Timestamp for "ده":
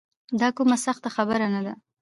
1.65-1.73